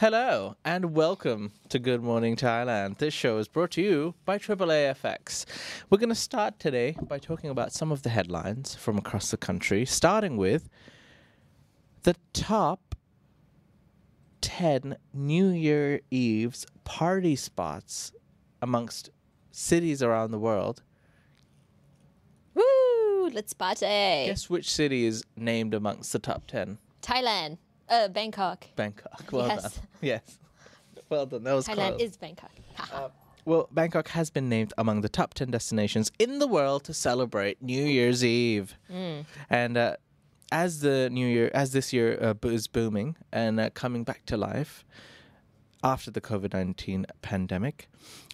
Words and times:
Hello 0.00 0.54
and 0.64 0.94
welcome 0.94 1.50
to 1.70 1.80
Good 1.80 2.04
Morning 2.04 2.36
Thailand. 2.36 2.98
This 2.98 3.12
show 3.12 3.38
is 3.38 3.48
brought 3.48 3.72
to 3.72 3.82
you 3.82 4.14
by 4.24 4.38
AAAFX. 4.38 5.44
We're 5.90 5.98
going 5.98 6.08
to 6.10 6.14
start 6.14 6.60
today 6.60 6.94
by 7.08 7.18
talking 7.18 7.50
about 7.50 7.72
some 7.72 7.90
of 7.90 8.04
the 8.04 8.08
headlines 8.08 8.76
from 8.76 8.96
across 8.96 9.32
the 9.32 9.36
country, 9.36 9.84
starting 9.84 10.36
with 10.36 10.68
the 12.04 12.14
top 12.32 12.94
10 14.40 14.98
New 15.12 15.48
Year 15.48 16.00
Eve's 16.12 16.64
party 16.84 17.34
spots 17.34 18.12
amongst 18.62 19.10
cities 19.50 20.00
around 20.00 20.30
the 20.30 20.38
world. 20.38 20.84
Woo! 22.54 23.30
Let's 23.30 23.52
party. 23.52 23.86
Guess 23.86 24.48
which 24.48 24.70
city 24.70 25.06
is 25.06 25.24
named 25.34 25.74
amongst 25.74 26.12
the 26.12 26.20
top 26.20 26.46
10? 26.46 26.78
Thailand. 27.02 27.58
Uh, 27.88 28.08
Bangkok. 28.08 28.66
Bangkok. 28.76 29.24
Well 29.32 29.46
Yes. 29.48 29.62
done. 29.62 29.72
Yes. 30.00 30.38
Well 31.08 31.26
done. 31.26 31.44
That 31.44 31.54
was 31.54 31.66
Thailand 31.66 31.96
close. 31.96 32.00
is 32.02 32.16
Bangkok. 32.16 32.50
Haha. 32.74 33.08
Well, 33.44 33.68
Bangkok 33.72 34.08
has 34.08 34.28
been 34.30 34.48
named 34.50 34.74
among 34.76 35.00
the 35.00 35.08
top 35.08 35.32
10 35.32 35.50
destinations 35.50 36.12
in 36.18 36.38
the 36.38 36.46
world 36.46 36.84
to 36.84 36.92
celebrate 36.92 37.62
New 37.62 37.82
Year's 37.82 38.22
Eve. 38.22 38.76
And 39.48 39.76
uh, 39.78 39.96
as 40.52 40.80
the 40.80 41.08
new 41.08 41.26
year, 41.26 41.50
as 41.54 41.72
this 41.72 41.92
year 41.92 42.18
uh, 42.20 42.48
is 42.48 42.68
booming 42.68 43.16
and 43.32 43.58
uh, 43.58 43.70
coming 43.70 44.04
back 44.04 44.26
to 44.26 44.36
life 44.36 44.84
after 45.82 46.10
the 46.10 46.20
COVID 46.20 46.52
19 46.52 47.06
pandemic, 47.22 47.88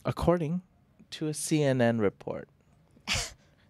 according 0.04 0.62
to 1.10 1.28
a 1.28 1.32
CNN 1.32 2.00
report. 2.00 2.48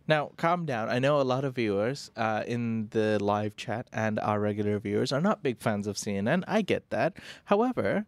Now, 0.06 0.32
calm 0.36 0.66
down. 0.66 0.90
I 0.90 0.98
know 0.98 1.20
a 1.20 1.22
lot 1.22 1.44
of 1.44 1.54
viewers 1.54 2.10
uh, 2.16 2.44
in 2.46 2.88
the 2.90 3.18
live 3.22 3.56
chat 3.56 3.88
and 3.92 4.20
our 4.20 4.38
regular 4.38 4.78
viewers 4.78 5.12
are 5.12 5.20
not 5.20 5.42
big 5.42 5.60
fans 5.60 5.86
of 5.86 5.96
CNN. 5.96 6.44
I 6.46 6.60
get 6.62 6.90
that. 6.90 7.16
However, 7.46 8.06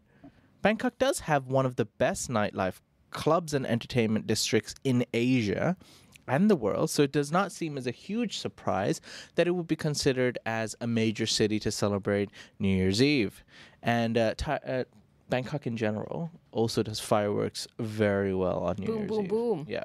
Bangkok 0.61 0.99
does 0.99 1.21
have 1.21 1.47
one 1.47 1.65
of 1.65 1.77
the 1.77 1.87
best 1.87 2.29
nightlife 2.29 2.81
clubs 3.11 3.55
and 3.55 3.67
entertainment 3.67 4.27
districts 4.27 4.75
in 4.85 5.07
Asia 5.15 5.77
and 6.29 6.51
the 6.51 6.57
world, 6.57 6.91
so 6.91 7.03
it 7.03 7.13
does 7.13 7.31
not 7.31 7.53
seem 7.53 7.79
as 7.79 7.87
a 7.87 7.93
huge 7.93 8.39
surprise 8.39 9.01
that 9.37 9.47
it 9.47 9.53
would 9.53 9.69
be 9.69 9.77
considered 9.77 10.39
as 10.45 10.75
a 10.81 10.87
major 10.87 11.25
city 11.25 11.59
to 11.61 11.71
celebrate 11.71 12.31
New 12.59 12.69
Year's 12.77 13.01
Eve. 13.01 13.45
And 13.83 14.19
uh, 14.19 14.35
Thai- 14.37 14.61
uh, 14.67 14.85
Bangkok 15.31 15.67
in 15.67 15.77
general 15.77 16.31
also 16.51 16.83
does 16.83 17.01
fireworks 17.01 17.67
very 17.79 18.35
well 18.35 18.59
on 18.65 18.77
New 18.79 18.87
Boom, 18.87 18.97
Year's 18.99 19.09
boom, 19.09 19.23
Eve. 19.23 19.29
Boom, 19.31 19.39
boom, 19.39 19.57
boom. 19.59 19.67
Yeah. 19.69 19.85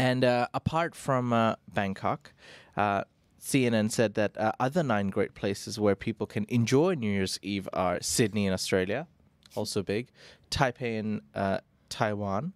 And 0.00 0.24
uh, 0.24 0.48
apart 0.54 0.94
from 0.94 1.34
uh, 1.34 1.56
Bangkok, 1.68 2.32
uh, 2.74 3.04
CNN 3.38 3.90
said 3.90 4.14
that 4.14 4.34
uh, 4.38 4.52
other 4.58 4.82
nine 4.82 5.08
great 5.08 5.34
places 5.34 5.78
where 5.78 5.94
people 5.94 6.26
can 6.26 6.46
enjoy 6.48 6.94
New 6.94 7.12
Year's 7.12 7.38
Eve 7.42 7.68
are 7.74 7.98
Sydney 8.00 8.46
in 8.46 8.54
Australia, 8.54 9.08
also 9.54 9.82
big, 9.82 10.08
Taipei 10.50 10.96
in 10.98 11.20
uh, 11.34 11.58
Taiwan, 11.90 12.54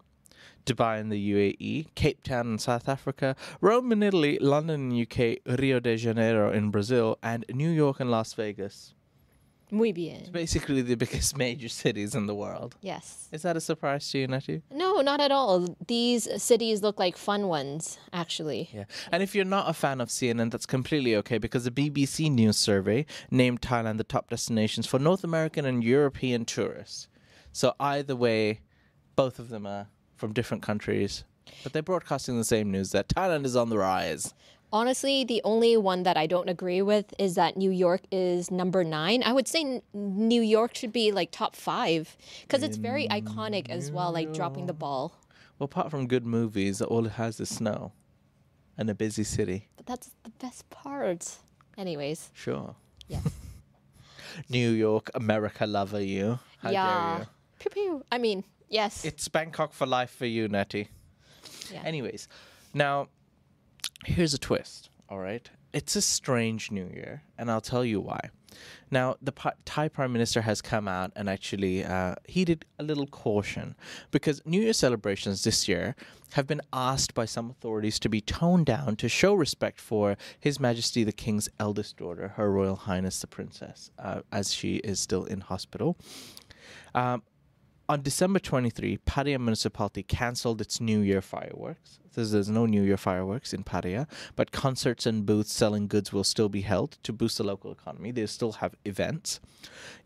Dubai 0.65 0.98
in 0.98 1.11
the 1.11 1.33
UAE, 1.33 1.95
Cape 1.95 2.22
Town 2.22 2.53
in 2.53 2.59
South 2.59 2.89
Africa, 2.89 3.37
Rome 3.61 3.92
in 3.92 4.03
Italy, 4.03 4.39
London 4.41 4.91
in 4.91 5.03
UK, 5.03 5.41
Rio 5.59 5.81
de 5.81 5.98
Janeiro 5.98 6.50
in 6.50 6.70
Brazil, 6.70 7.19
and 7.22 7.45
New 7.53 7.69
York 7.69 8.00
and 8.00 8.11
Las 8.11 8.33
Vegas. 8.33 8.95
Muy 9.70 9.93
bien. 9.93 10.29
Basically, 10.31 10.83
the 10.83 10.95
biggest 10.95 11.37
major 11.45 11.69
cities 11.69 12.15
in 12.15 12.27
the 12.27 12.34
world. 12.34 12.77
Yes. 12.81 13.29
Is 13.33 13.43
that 13.43 13.57
a 13.57 13.61
surprise 13.61 14.11
to 14.11 14.19
you, 14.19 14.27
Natty? 14.27 14.62
No, 14.71 15.01
not 15.01 15.21
at 15.21 15.33
all. 15.33 15.77
These 15.87 16.43
cities 16.43 16.83
look 16.83 16.98
like 16.98 17.17
fun 17.17 17.48
ones, 17.48 17.98
actually. 18.12 18.71
Yeah. 18.73 18.84
And 19.11 19.23
if 19.23 19.34
you're 19.34 19.45
not 19.45 19.69
a 19.69 19.73
fan 19.73 20.01
of 20.01 20.09
CNN, 20.09 20.51
that's 20.51 20.67
completely 20.67 21.17
okay 21.17 21.39
because 21.39 21.65
the 21.65 21.71
BBC 21.71 22.31
News 22.31 22.56
survey 22.56 23.06
named 23.31 23.61
Thailand 23.61 23.98
the 23.98 24.05
top 24.05 24.31
destinations 24.31 24.87
for 24.87 24.98
North 24.98 25.25
American 25.25 25.65
and 25.65 25.83
European 25.83 26.45
tourists. 26.45 27.09
So 27.53 27.75
either 27.81 28.17
way, 28.17 28.61
both 29.17 29.39
of 29.39 29.49
them 29.49 29.67
are 29.67 29.89
from 30.17 30.33
different 30.33 30.62
countries, 30.62 31.25
but 31.62 31.73
they're 31.73 31.83
broadcasting 31.83 32.37
the 32.39 32.45
same 32.45 32.71
news 32.71 32.91
that 32.91 33.09
Thailand 33.09 33.45
is 33.45 33.56
on 33.56 33.69
the 33.71 33.78
rise. 33.78 34.34
Honestly, 34.75 35.23
the 35.23 35.41
only 35.45 35.77
one 35.77 36.03
that 36.03 36.17
I 36.17 36.27
don't 36.27 36.49
agree 36.49 36.83
with 36.83 37.15
is 37.17 37.37
that 37.37 37.57
New 37.57 37.71
York 37.71 38.01
is 38.11 38.51
number 38.51 38.83
nine. 38.83 39.23
I 39.23 39.33
would 39.33 39.47
say 39.47 39.61
N- 39.61 39.83
New 39.95 40.43
York 40.43 40.75
should 40.75 40.93
be 40.93 41.12
like 41.12 41.31
top 41.31 41.55
five 41.55 42.17
because 42.43 42.65
it's 42.65 42.77
very 42.77 43.07
iconic 43.07 43.71
as 43.71 43.93
well, 43.93 44.11
like 44.11 44.35
dropping 44.35 44.67
the 44.67 44.73
ball. 44.73 45.15
Well, 45.61 45.67
apart 45.67 45.93
from 45.93 46.09
good 46.09 46.27
movies, 46.27 46.83
all 46.83 47.07
it 47.07 47.12
has 47.12 47.39
is 47.39 47.51
snow 47.51 47.93
and 48.77 48.91
a 48.91 48.97
busy 48.97 49.23
city. 49.23 49.69
But 49.77 49.87
that's 49.87 50.11
the 50.25 50.31
best 50.31 50.69
part. 50.71 51.39
Anyways, 51.79 52.33
Sure. 52.35 52.75
yeah. 53.06 53.21
New 54.49 54.71
York, 54.71 55.09
America 55.15 55.67
lover 55.69 56.01
you. 56.01 56.41
How 56.59 56.71
yeah. 56.71 57.17
dare 57.17 57.19
you? 57.21 57.27
Pew 57.61 57.71
pew. 57.71 58.05
I 58.11 58.19
mean, 58.19 58.43
yes. 58.69 59.05
It's 59.05 59.29
Bangkok 59.29 59.73
for 59.73 59.87
life 59.87 60.11
for 60.11 60.27
you, 60.27 60.49
Nettie. 60.49 60.89
Yeah. 61.73 61.83
Anyways, 61.85 62.27
now 62.73 63.06
here's 64.04 64.34
a 64.34 64.38
twist. 64.38 64.91
All 65.09 65.19
right, 65.19 65.48
it's 65.72 65.97
a 65.97 66.03
strange 66.03 66.70
New 66.70 66.88
Year, 66.94 67.22
and 67.37 67.50
I'll 67.50 67.60
tell 67.60 67.84
you 67.84 68.00
why. 68.00 68.31
Now, 68.91 69.16
the 69.20 69.32
Thai 69.65 69.88
Prime 69.88 70.12
Minister 70.12 70.42
has 70.42 70.62
come 70.62 70.87
out 70.87 71.12
and 71.16 71.28
actually 71.28 71.84
uh, 71.84 72.14
heeded 72.26 72.64
a 72.78 72.84
little 72.84 73.06
caution 73.06 73.75
because 74.10 74.41
New 74.47 74.60
Year 74.60 74.72
celebrations 74.72 75.43
this 75.43 75.66
year 75.66 75.97
have 76.32 76.47
been 76.47 76.60
asked 76.72 77.14
by 77.14 77.25
some 77.25 77.50
authorities 77.50 77.98
to 78.00 78.09
be 78.09 78.20
toned 78.20 78.66
down 78.66 78.97
to 78.97 79.09
show 79.09 79.34
respect 79.34 79.81
for 79.81 80.16
His 80.38 80.60
Majesty 80.60 81.04
the 81.04 81.12
King's 81.12 81.48
eldest 81.59 81.97
daughter, 81.97 82.28
Her 82.28 82.50
Royal 82.50 82.76
Highness 82.76 83.20
the 83.20 83.26
Princess, 83.26 83.91
uh, 83.98 84.20
as 84.31 84.53
she 84.53 84.76
is 84.76 85.00
still 85.00 85.25
in 85.25 85.41
hospital. 85.41 85.97
Um, 86.94 87.22
on 87.89 88.03
December 88.03 88.39
23, 88.39 88.99
Pattaya 89.06 89.39
Municipality 89.39 90.03
cancelled 90.03 90.61
its 90.61 90.81
New 90.81 91.00
Year 91.00 91.21
fireworks. 91.21 91.99
There's, 92.15 92.31
there's 92.31 92.49
no 92.49 92.65
New 92.65 92.83
Year 92.83 92.97
fireworks 92.97 93.53
in 93.53 93.65
Pattaya, 93.65 94.09
but 94.37 94.53
concerts 94.53 95.05
and 95.05 95.27
booths 95.27 95.53
selling 95.53 95.89
goods 95.89 96.12
will 96.12 96.25
still 96.25 96.49
be 96.49 96.62
held 96.62 96.93
to 97.03 97.12
boost 97.12 97.39
the 97.39 97.44
local 97.44 97.73
economy. 97.73 98.12
They 98.12 98.27
still 98.27 98.53
have 98.53 98.75
events. 98.84 99.41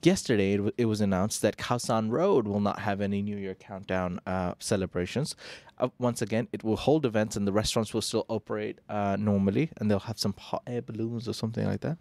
Yesterday, 0.03 0.55
it, 0.55 0.57
w- 0.57 0.73
it 0.79 0.87
was 0.87 1.01
announced 1.01 1.43
that 1.43 1.57
Khao 1.57 2.11
Road 2.11 2.49
will 2.49 2.61
not 2.61 2.81
have 2.81 3.01
any 3.01 3.23
New 3.23 3.37
Year 3.37 3.55
countdown 3.55 4.21
uh, 4.27 4.55
celebrations. 4.59 5.37
Uh, 5.79 5.89
once 5.99 6.23
again, 6.23 6.49
it 6.53 6.65
will 6.65 6.77
hold 6.77 7.05
events 7.05 7.37
and 7.37 7.47
the 7.47 7.53
restaurants 7.53 7.93
will 7.95 8.03
still 8.03 8.25
operate 8.29 8.81
uh, 8.89 9.17
normally, 9.19 9.71
and 9.77 9.91
they'll 9.91 10.01
have 10.01 10.19
some 10.19 10.35
hot 10.39 10.63
air 10.67 10.83
balloons 10.83 11.29
or 11.29 11.33
something 11.35 11.67
like 11.67 11.81
that. 11.83 11.99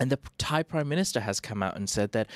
And 0.00 0.10
the 0.12 0.18
Thai 0.38 0.62
Prime 0.62 0.88
Minister 0.88 1.20
has 1.20 1.40
come 1.40 1.62
out 1.62 1.76
and 1.76 1.90
said 1.90 2.12
that 2.12 2.28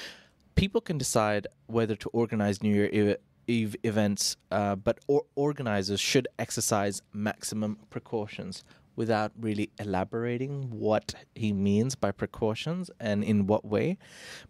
people 0.55 0.81
can 0.81 0.99
decide 0.99 1.47
whether 1.67 1.97
to 1.97 2.09
organize 2.11 2.63
New 2.63 2.75
Year 2.75 2.89
Eve, 2.93 3.17
Eve 3.47 3.77
events, 3.83 4.37
uh, 4.51 4.77
but 4.77 5.01
or- 5.07 5.25
organizers 5.35 6.01
should 6.01 6.29
exercise 6.39 7.03
maximum 7.13 7.79
precautions 7.91 8.65
without 8.95 9.33
really 9.41 9.71
elaborating 9.79 10.71
what 10.71 11.15
he 11.35 11.53
means 11.53 11.95
by 11.95 12.11
precautions 12.13 12.91
and 13.01 13.25
in 13.25 13.47
what 13.47 13.65
way. 13.65 13.97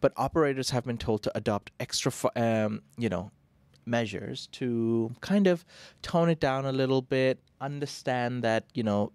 But 0.00 0.12
operators 0.16 0.70
have 0.70 0.84
been 0.84 0.98
told 0.98 1.22
to 1.22 1.36
adopt 1.36 1.70
extra, 1.78 2.12
um, 2.34 2.82
you 2.98 3.08
know, 3.08 3.30
measures 3.86 4.48
to 4.52 5.12
kind 5.20 5.46
of 5.46 5.64
tone 6.02 6.28
it 6.28 6.40
down 6.40 6.66
a 6.66 6.72
little 6.72 7.02
bit, 7.02 7.38
understand 7.60 8.42
that, 8.42 8.64
you 8.74 8.82
know, 8.82 9.12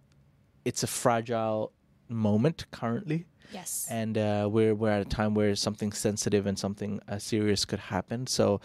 it's 0.64 0.84
a 0.84 0.88
fragile 0.88 1.72
moment 2.10 2.66
currently 2.72 3.26
yes. 3.52 3.88
and 3.90 4.18
uh, 4.18 4.48
we're 4.52 4.76
we're 4.76 4.90
at 4.90 5.02
a 5.02 5.06
time 5.06 5.34
where 5.34 5.56
something 5.56 5.92
sensitive 5.92 6.46
and 6.46 6.58
something 6.58 7.00
uh, 7.08 7.18
serious 7.18 7.66
could 7.66 7.80
happen. 7.80 8.28
So 8.28 8.62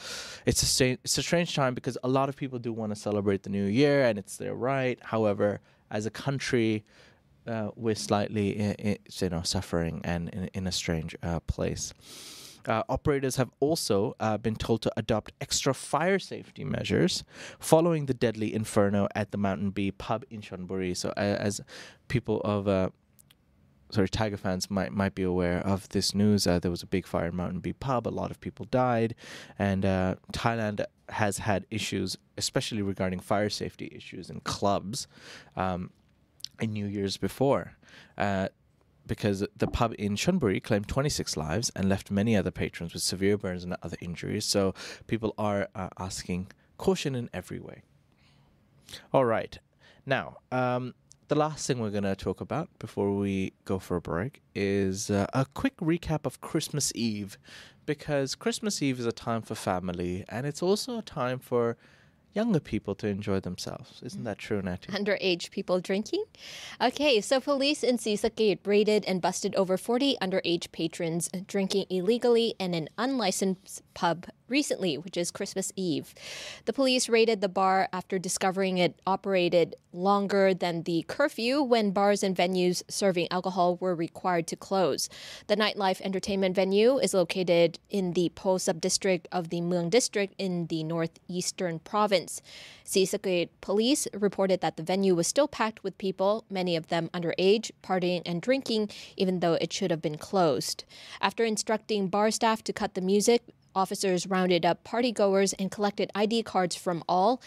it's 0.47 0.81
a 0.81 0.99
it's 1.05 1.19
a 1.19 1.23
strange 1.23 1.55
time 1.55 1.75
because 1.75 1.99
a 2.03 2.09
lot 2.09 2.29
of 2.29 2.37
people 2.37 2.59
do 2.59 2.73
want 2.73 2.95
to 2.95 2.97
celebrate 2.97 3.43
the 3.43 3.51
new 3.51 3.65
year 3.65 4.05
and 4.05 4.19
it's 4.19 4.37
their 4.37 4.55
right. 4.55 4.99
However, 5.03 5.61
as 5.91 6.07
a 6.07 6.11
country, 6.11 6.85
uh, 7.47 7.71
we're 7.77 7.95
slightly 7.95 8.61
i 8.63 8.77
i 8.91 8.99
you 9.21 9.29
know 9.29 9.43
suffering 9.43 10.01
and 10.05 10.29
in, 10.31 10.51
in 10.55 10.67
a 10.67 10.73
strange 10.73 11.17
uh, 11.23 11.41
place. 11.41 11.93
Uh, 12.67 12.83
operators 12.89 13.37
have 13.37 13.51
also 13.59 14.15
uh, 14.21 14.39
been 14.39 14.55
told 14.55 14.83
to 14.83 14.93
adopt 14.97 15.33
extra 15.41 15.75
fire 15.75 16.19
safety 16.19 16.65
measures 16.65 17.25
following 17.59 18.07
the 18.07 18.15
deadly 18.15 18.55
inferno 18.55 19.09
at 19.15 19.33
the 19.33 19.37
Mountain 19.37 19.71
B 19.71 19.91
pub 19.91 20.25
in 20.31 20.41
Chonburi. 20.41 20.97
So, 20.97 21.11
uh, 21.17 21.21
as 21.21 21.61
people 22.07 22.41
of 22.43 22.69
uh, 22.69 22.91
sorry, 23.93 24.09
Thaiger 24.09 24.39
fans 24.39 24.71
might 24.71 24.93
might 24.93 25.15
be 25.15 25.23
aware 25.23 25.59
of 25.59 25.89
this 25.91 26.15
news. 26.15 26.47
Uh, 26.47 26.59
there 26.59 26.71
was 26.71 26.83
a 26.83 26.87
big 26.87 27.07
fire 27.07 27.27
in 27.27 27.37
Mountain 27.37 27.61
B 27.61 27.73
Pub. 27.73 28.09
A 28.09 28.11
lot 28.11 28.31
of 28.31 28.41
people 28.41 28.67
died, 28.71 29.15
and 29.59 29.85
uh, 29.85 30.17
Thailand 30.33 30.85
has 31.11 31.39
had 31.39 31.67
issues, 31.71 32.17
especially 32.39 32.83
regarding 32.83 33.21
fire 33.21 33.51
safety 33.51 33.93
issues 33.95 34.31
in 34.31 34.41
clubs, 34.41 35.07
um, 35.57 35.91
in 36.61 36.73
New 36.73 36.87
Year's 36.87 37.17
before. 37.17 37.75
Uh, 38.17 38.49
because 39.05 39.45
the 39.57 39.67
pub 39.67 39.93
in 39.99 40.15
Chonburi 40.15 40.63
claimed 40.63 40.87
26 40.87 41.37
lives 41.37 41.73
and 41.75 41.89
left 41.89 42.11
many 42.11 42.37
other 42.37 42.53
patrons 42.53 42.95
with 42.95 43.03
severe 43.03 43.37
burns 43.37 43.65
and 43.65 43.77
other 43.83 43.97
injuries. 44.01 44.45
So 44.45 44.75
people 45.09 45.35
are 45.37 45.69
uh, 45.75 45.89
asking 45.99 46.53
caution 46.79 47.17
in 47.17 47.29
every 47.35 47.59
way. 47.59 47.83
All 49.13 49.25
right. 49.25 49.59
Now, 50.07 50.39
um, 50.51 50.95
the 51.29 51.35
last 51.35 51.67
thing 51.67 51.79
we're 51.79 51.91
going 51.91 52.03
to 52.05 52.17
talk 52.17 52.41
about 52.41 52.69
before 52.79 53.13
we 53.17 53.53
go 53.65 53.79
for 53.79 53.97
a 53.97 54.01
break 54.01 54.43
is 54.55 55.11
uh, 55.11 55.27
a 55.33 55.47
quick 55.55 55.77
recap 55.79 56.27
of 56.27 56.41
Christmas 56.41 56.93
Eve 56.95 57.39
because 57.87 58.35
Christmas 58.35 58.83
Eve 58.83 59.01
is 59.01 59.07
a 59.07 59.13
time 59.13 59.43
for 59.43 59.55
family 59.55 60.25
and 60.29 60.47
it's 60.47 60.63
also 60.63 60.99
a 60.99 61.03
time 61.03 61.39
for 61.39 61.77
younger 62.35 62.61
people 62.61 62.95
to 62.95 63.07
enjoy 63.07 63.41
themselves. 63.41 64.01
Isn't 64.03 64.25
that 64.25 64.39
true, 64.39 64.63
Natty? 64.63 64.93
underage 64.93 65.51
people 65.51 65.81
drinking. 65.81 66.25
Okay, 66.81 67.21
so 67.21 67.41
police 67.41 67.83
in 67.83 67.99
Sisaket 67.99 68.59
raided 68.67 69.05
and 69.05 69.21
busted 69.21 69.55
over 69.55 69.77
40 69.77 70.17
underage 70.23 70.73
patrons 70.73 71.29
drinking 71.47 71.87
illegally 71.91 72.55
in 72.59 72.75
an 72.75 72.89
unlicensed 72.99 73.83
pub 73.95 74.27
recently, 74.49 74.97
which 74.99 75.17
is 75.17 75.31
Christmas 75.31 75.73
Eve. 75.77 76.15
The 76.65 76.73
police 76.73 77.09
raided 77.09 77.41
the 77.41 77.49
bar 77.49 77.89
after 77.93 78.19
discovering 78.19 78.79
it 78.79 79.01
operated 79.07 79.77
longer 79.93 80.55
than 80.55 80.83
the 80.83 81.05
curfew 81.07 81.63
when 81.63 81.91
bars 81.91 82.23
and 82.23 82.37
venues 82.37 82.83
serving 82.89 83.29
alcohol 83.31 83.77
were 83.77 83.95
required 83.95 84.47
to 84.47 84.57
close. 84.57 85.09
The 85.47 85.57
nightlife 85.57 86.01
entertainment 86.01 86.57
venue 86.57 86.99
is 86.99 87.15
located 87.15 87.79
in 87.91 88.13
the 88.13 88.31
Po 88.35 88.57
subdistrict 88.57 89.27
of 89.31 89.51
the 89.51 89.61
Mueang 89.61 89.91
district 89.91 90.35
in 90.39 90.67
the 90.67 90.83
northeastern 90.85 91.79
province. 91.81 92.41
Sisaket 92.85 93.49
police 93.61 94.09
reported 94.13 94.61
that 94.61 94.77
the 94.77 94.83
venue 94.83 95.15
was 95.15 95.27
still 95.27 95.49
packed 95.49 95.83
with 95.83 95.99
people, 95.99 96.45
many 96.51 96.77
of 96.77 96.89
them 96.89 97.11
underage, 97.15 97.71
partying 97.83 98.23
and 98.25 98.43
drinking, 98.43 98.91
even 99.17 99.41
though 99.41 99.55
it 99.55 99.73
should 99.73 99.91
have 99.91 100.03
been 100.03 100.19
closed. 100.19 100.85
After 101.21 101.45
instructing 101.45 102.09
bar 102.09 102.31
staff 102.31 102.63
to 102.65 102.73
cut 102.73 102.95
the 102.95 103.01
music, 103.01 103.43
Officers 103.75 104.27
rounded 104.27 104.67
up 104.67 104.85
partygoers 104.85 105.55
and 105.59 105.71
collected 105.71 106.11
ID 106.15 106.43
cards 106.43 106.77
from 106.77 107.03
all, 107.09 107.41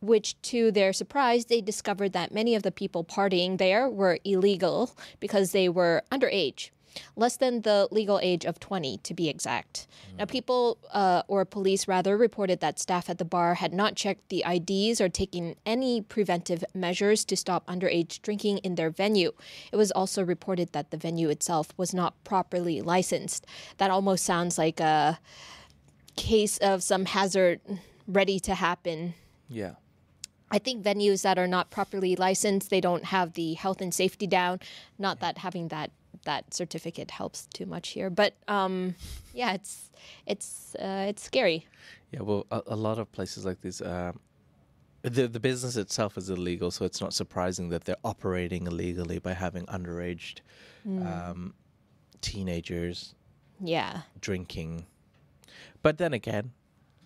which 0.00 0.40
to 0.42 0.70
their 0.70 0.92
surprise, 0.92 1.46
they 1.46 1.60
discovered 1.60 2.12
that 2.12 2.32
many 2.32 2.54
of 2.54 2.62
the 2.62 2.72
people 2.72 3.04
partying 3.04 3.58
there 3.58 3.88
were 3.88 4.18
illegal 4.24 4.94
because 5.20 5.52
they 5.52 5.68
were 5.68 6.02
underage. 6.10 6.70
Less 7.16 7.36
than 7.36 7.62
the 7.62 7.88
legal 7.90 8.18
age 8.22 8.44
of 8.44 8.58
20, 8.58 8.98
to 8.98 9.14
be 9.14 9.28
exact. 9.28 9.86
Now, 10.18 10.24
people, 10.24 10.78
uh, 10.92 11.22
or 11.28 11.44
police 11.44 11.86
rather, 11.86 12.16
reported 12.16 12.60
that 12.60 12.78
staff 12.78 13.08
at 13.08 13.18
the 13.18 13.24
bar 13.24 13.54
had 13.54 13.72
not 13.72 13.94
checked 13.94 14.28
the 14.28 14.44
IDs 14.44 15.00
or 15.00 15.08
taken 15.08 15.54
any 15.64 16.00
preventive 16.00 16.64
measures 16.74 17.24
to 17.26 17.36
stop 17.36 17.66
underage 17.66 18.20
drinking 18.22 18.58
in 18.58 18.74
their 18.74 18.90
venue. 18.90 19.32
It 19.72 19.76
was 19.76 19.92
also 19.92 20.24
reported 20.24 20.72
that 20.72 20.90
the 20.90 20.96
venue 20.96 21.28
itself 21.28 21.68
was 21.76 21.94
not 21.94 22.22
properly 22.24 22.80
licensed. 22.80 23.46
That 23.78 23.90
almost 23.90 24.24
sounds 24.24 24.58
like 24.58 24.80
a 24.80 25.20
case 26.20 26.58
of 26.58 26.82
some 26.82 27.04
hazard 27.06 27.60
ready 28.06 28.38
to 28.40 28.54
happen. 28.54 29.14
Yeah. 29.48 29.74
I 30.50 30.58
think 30.58 30.84
venues 30.84 31.22
that 31.22 31.38
are 31.38 31.46
not 31.46 31.70
properly 31.70 32.16
licensed, 32.16 32.70
they 32.70 32.80
don't 32.80 33.04
have 33.04 33.32
the 33.34 33.54
health 33.54 33.80
and 33.80 33.94
safety 33.94 34.26
down. 34.26 34.58
Not 34.98 35.20
that 35.20 35.38
having 35.38 35.68
that 35.68 35.90
that 36.24 36.52
certificate 36.52 37.10
helps 37.10 37.46
too 37.46 37.66
much 37.66 37.90
here, 37.90 38.10
but 38.10 38.34
um, 38.48 38.94
yeah, 39.32 39.52
it's 39.54 39.90
it's 40.26 40.74
uh, 40.74 41.06
it's 41.08 41.22
scary. 41.22 41.66
Yeah, 42.12 42.22
well, 42.22 42.46
a, 42.50 42.60
a 42.66 42.76
lot 42.76 42.98
of 42.98 43.06
places 43.12 43.44
like 43.44 43.60
this, 43.62 43.80
uh, 43.80 44.12
the 45.02 45.28
the 45.28 45.40
business 45.40 45.76
itself 45.76 46.18
is 46.18 46.28
illegal, 46.28 46.70
so 46.70 46.84
it's 46.84 47.00
not 47.00 47.12
surprising 47.14 47.70
that 47.70 47.84
they're 47.84 48.04
operating 48.04 48.66
illegally 48.66 49.18
by 49.20 49.32
having 49.32 49.64
underage 49.66 50.40
um, 50.86 51.54
teenagers 52.20 53.14
Yeah, 53.60 54.02
drinking. 54.20 54.86
But 55.82 55.98
then 55.98 56.12
again, 56.12 56.52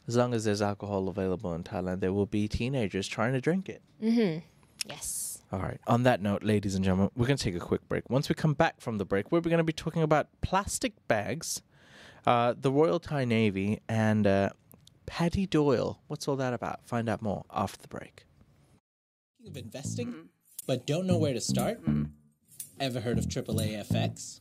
as 0.06 0.16
long 0.16 0.34
as 0.34 0.44
there's 0.44 0.62
alcohol 0.62 1.08
available 1.08 1.54
in 1.54 1.62
Thailand, 1.62 2.00
there 2.00 2.12
will 2.12 2.26
be 2.26 2.48
teenagers 2.48 3.08
trying 3.08 3.32
to 3.32 3.40
drink 3.40 3.68
it. 3.68 3.82
Mm-hmm. 4.02 4.40
yes. 4.88 5.38
All 5.52 5.60
right. 5.60 5.78
On 5.86 6.02
that 6.02 6.20
note, 6.20 6.42
ladies 6.42 6.74
and 6.74 6.84
gentlemen, 6.84 7.10
we're 7.14 7.26
going 7.26 7.36
to 7.36 7.44
take 7.44 7.54
a 7.54 7.60
quick 7.60 7.88
break. 7.88 8.10
Once 8.10 8.28
we 8.28 8.34
come 8.34 8.54
back 8.54 8.80
from 8.80 8.98
the 8.98 9.04
break, 9.04 9.30
we're 9.30 9.40
going 9.40 9.58
to 9.58 9.64
be 9.64 9.72
talking 9.72 10.02
about 10.02 10.28
plastic 10.40 10.94
bags, 11.06 11.62
uh, 12.26 12.54
the 12.58 12.72
Royal 12.72 12.98
Thai 12.98 13.24
Navy, 13.24 13.80
and 13.88 14.26
uh, 14.26 14.50
Paddy 15.06 15.46
Doyle. 15.46 16.00
What's 16.08 16.26
all 16.26 16.36
that 16.36 16.52
about? 16.54 16.80
Find 16.86 17.08
out 17.08 17.22
more 17.22 17.44
after 17.54 17.80
the 17.80 17.88
break. 17.88 18.24
Speaking 19.38 19.52
of 19.52 19.64
investing, 19.64 20.14
but 20.66 20.86
don't 20.86 21.06
know 21.06 21.18
where 21.18 21.34
to 21.34 21.40
start? 21.40 21.80
Ever 22.80 23.00
heard 23.00 23.18
of 23.18 23.26
AAA 23.26 23.86
FX? 23.88 24.40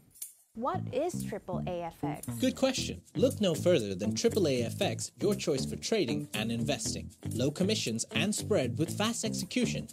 What 0.55 0.81
is 0.91 1.23
triple 1.23 1.63
AFX? 1.65 2.39
Good 2.39 2.55
question. 2.55 3.01
Look 3.15 3.41
no 3.41 3.55
further 3.55 3.95
than 3.95 4.13
AAA 4.13 4.71
FX, 4.71 5.09
your 5.19 5.33
choice 5.33 5.65
for 5.65 5.77
trading 5.77 6.27
and 6.35 6.51
investing. 6.51 7.09
Low 7.31 7.50
commissions 7.50 8.05
and 8.11 8.35
spread 8.35 8.77
with 8.77 8.95
fast 8.95 9.25
execution. 9.25 9.88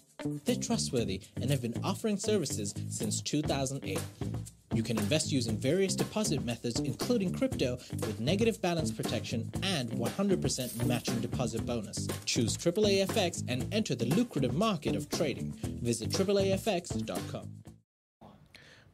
They're 0.44 0.56
trustworthy 0.56 1.22
and 1.40 1.48
have 1.48 1.62
been 1.62 1.80
offering 1.82 2.18
services 2.18 2.74
since 2.90 3.22
2008. 3.22 3.98
You 4.74 4.82
can 4.82 4.98
invest 4.98 5.32
using 5.32 5.56
various 5.56 5.96
deposit 5.96 6.44
methods, 6.44 6.78
including 6.80 7.32
crypto, 7.32 7.78
with 7.92 8.20
negative 8.20 8.60
balance 8.60 8.90
protection 8.90 9.50
and 9.62 9.90
100% 9.92 10.86
matching 10.86 11.20
deposit 11.20 11.64
bonus. 11.64 12.06
Choose 12.26 12.58
AAA 12.58 13.06
FX 13.06 13.42
and 13.48 13.66
enter 13.72 13.94
the 13.94 14.14
lucrative 14.14 14.52
market 14.52 14.94
of 14.94 15.08
trading. 15.08 15.52
Visit 15.80 16.10
AAAFX.com. 16.10 17.59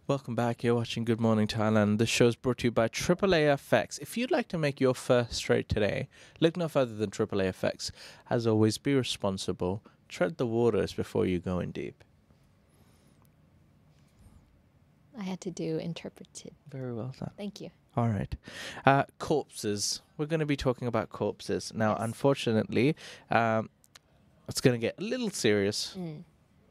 Welcome 0.09 0.37
back. 0.37 0.63
You're 0.63 0.77
watching 0.77 1.05
Good 1.05 1.21
Morning 1.21 1.49
Thailand. 1.49 1.99
This 1.99 2.09
show 2.09 2.29
is 2.29 2.37
brought 2.37 2.59
to 2.59 2.69
you 2.69 2.71
by 2.71 2.87
AAA 2.87 3.53
FX. 3.57 3.99
If 4.01 4.17
you'd 4.17 4.31
like 4.31 4.47
to 4.49 4.57
make 4.57 4.81
your 4.81 4.95
first 4.95 5.43
trade 5.43 5.69
today, 5.69 6.09
look 6.39 6.57
no 6.57 6.69
further 6.69 6.95
than 6.95 7.11
AAA 7.11 7.49
FX. 7.49 7.91
As 8.31 8.47
always, 8.47 8.79
be 8.79 8.95
responsible. 8.95 9.83
Tread 10.09 10.37
the 10.37 10.47
waters 10.47 10.93
before 10.93 11.27
you 11.27 11.41
go 11.41 11.59
in 11.59 11.73
deep. 11.73 12.05
I 15.19 15.25
had 15.25 15.41
to 15.41 15.51
do 15.51 15.79
interpreted. 15.79 16.55
Very 16.71 16.95
well 16.95 17.13
done. 17.19 17.33
Thank 17.37 17.61
you. 17.61 17.71
All 17.97 18.07
right. 18.07 18.33
Uh, 18.85 19.07
corpses. 19.19 20.03
We're 20.19 20.27
going 20.27 20.39
to 20.39 20.47
be 20.47 20.57
talking 20.57 20.87
about 20.87 21.09
corpses. 21.09 21.73
Now, 21.75 21.97
unfortunately, 21.97 22.95
um, 23.29 23.71
it's 24.49 24.61
going 24.61 24.75
to 24.75 24.79
get 24.79 24.95
a 25.01 25.03
little 25.03 25.31
serious 25.31 25.97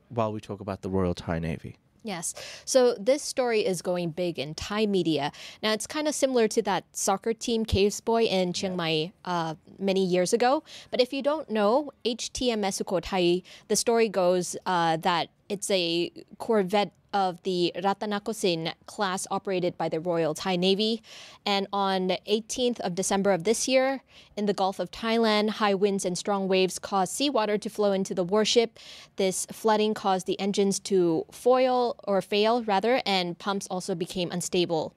while 0.07 0.31
we 0.31 0.39
talk 0.39 0.61
about 0.61 0.83
the 0.83 0.89
Royal 0.89 1.13
Thai 1.13 1.39
Navy. 1.39 1.75
Yes. 2.05 2.35
So 2.65 2.93
this 2.99 3.23
story 3.23 3.65
is 3.65 3.81
going 3.81 4.11
big 4.11 4.37
in 4.37 4.53
Thai 4.53 4.85
media. 4.85 5.31
Now 5.63 5.73
it's 5.73 5.87
kind 5.87 6.07
of 6.07 6.13
similar 6.13 6.47
to 6.49 6.61
that 6.61 6.83
soccer 6.91 7.33
team 7.33 7.65
Caves 7.65 7.99
Boy 7.99 8.25
in 8.25 8.53
Chiang 8.53 8.75
Mai 8.75 9.11
uh, 9.25 9.55
many 9.79 10.05
years 10.05 10.31
ago. 10.31 10.63
But 10.91 11.01
if 11.01 11.11
you 11.11 11.23
don't 11.23 11.49
know, 11.49 11.91
HTMS 12.05 12.83
Sukhothai, 12.83 13.41
the 13.69 13.75
story 13.75 14.07
goes 14.07 14.55
uh, 14.67 14.97
that 14.97 15.29
it's 15.49 15.71
a 15.71 16.11
corvette 16.37 16.91
of 17.15 17.41
the 17.43 17.71
Rattanakosin 17.77 18.73
class 18.87 19.25
operated 19.31 19.77
by 19.77 19.87
the 19.87 20.01
Royal 20.01 20.33
Thai 20.33 20.57
Navy. 20.57 21.01
And 21.45 21.65
on 21.71 22.09
18th 22.27 22.81
of 22.81 22.93
December 22.93 23.31
of 23.31 23.45
this 23.45 23.69
year, 23.69 24.03
in 24.35 24.47
the 24.47 24.53
Gulf 24.53 24.79
of 24.79 24.91
Thailand, 24.91 25.51
high 25.51 25.73
winds 25.73 26.03
and 26.03 26.17
strong 26.17 26.49
waves 26.49 26.77
caused 26.77 27.13
seawater 27.13 27.57
to 27.57 27.69
flow 27.69 27.93
into 27.93 28.13
the 28.13 28.23
warship. 28.25 28.77
This 29.15 29.47
flooding 29.49 29.93
caused 29.93 30.27
the 30.27 30.37
engines 30.41 30.77
to 30.81 31.25
foil 31.31 31.95
or 32.03 32.21
fail 32.21 32.63
rather, 32.63 33.01
and 33.05 33.39
pumps 33.39 33.65
also 33.71 33.95
became 33.95 34.29
unstable. 34.29 34.93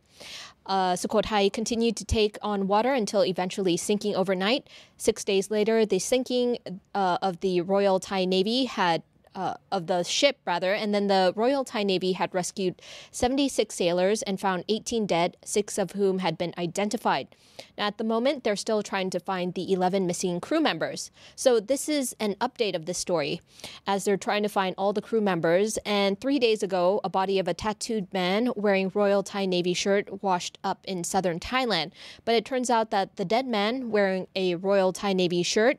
Uh, 0.67 0.95
Sukhothai 0.95 1.53
continued 1.53 1.97
to 1.97 2.05
take 2.05 2.37
on 2.43 2.67
water 2.67 2.93
until 2.93 3.25
eventually 3.25 3.77
sinking 3.77 4.17
overnight. 4.17 4.67
Six 4.97 5.25
days 5.25 5.53
later, 5.53 5.87
the 5.87 6.01
sinking 6.01 6.59
uh, 6.97 7.19
of 7.23 7.41
the 7.41 7.61
Royal 7.61 8.01
Thai 8.01 8.25
Navy 8.25 8.65
had 8.65 9.05
uh, 9.39 9.55
of 9.71 9.87
the 9.87 10.03
ship 10.03 10.37
rather, 10.45 10.75
and 10.75 10.93
then 10.93 11.07
the 11.07 11.33
Royal 11.37 11.65
Thai 11.65 11.85
Navy 11.85 12.13
had 12.13 12.35
rescued 12.35 12.83
76 13.13 13.73
sailors 13.73 14.23
and 14.23 14.41
found 14.41 14.65
18 14.69 15.07
dead, 15.07 15.37
six 15.45 15.79
of 15.79 15.93
whom 15.93 16.19
had 16.19 16.37
been 16.37 16.53
identified. 16.59 17.29
Now, 17.77 17.87
at 17.87 17.99
the 17.99 18.05
moment, 18.05 18.43
they're 18.43 18.57
still 18.57 18.83
trying 18.83 19.11
to 19.11 19.21
find 19.21 19.55
the 19.55 19.73
11 19.73 20.09
missing 20.09 20.41
crew 20.41 20.61
members. 20.61 21.13
So 21.37 21.61
this 21.61 21.89
is 21.89 22.17
an 22.19 22.35
update 22.41 22.75
of 22.75 22.87
this 22.87 22.99
story, 22.99 23.41
as 23.87 24.05
they're 24.05 24.17
trying 24.17 24.43
to 24.43 24.49
find 24.49 24.75
all 24.77 24.93
the 24.93 25.01
crew 25.01 25.21
members. 25.21 25.79
And 25.87 26.21
three 26.21 26.41
days 26.41 26.65
ago, 26.65 27.01
a 27.05 27.09
body 27.09 27.39
of 27.39 27.47
a 27.47 27.55
tattooed 27.55 28.13
man 28.13 28.51
wearing 28.57 28.91
Royal 28.93 29.23
Thai 29.23 29.47
Navy 29.47 29.73
shirt 29.73 30.21
washed 30.21 30.59
up 30.65 30.81
in 30.85 31.05
southern 31.05 31.39
Thailand. 31.39 31.93
But 32.25 32.35
it 32.35 32.45
turns 32.45 32.71
out 32.71 32.91
that 32.91 33.15
the 33.15 33.25
dead 33.25 33.47
man 33.47 33.93
wearing 33.93 34.27
a 34.35 34.57
Royal 34.57 34.93
Thai 34.93 35.13
Navy 35.13 35.45
shirt 35.45 35.79